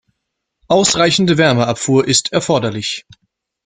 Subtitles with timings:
[0.67, 3.05] Ausreichende Wärmeabfuhr ist erforderlich.